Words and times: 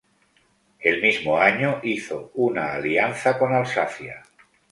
El 0.79 0.99
mismo 0.99 1.37
año 1.37 1.79
hizo 1.83 2.31
una 2.33 2.73
alianza 2.73 3.37
con 3.37 3.53
Alsacia. 3.53 4.23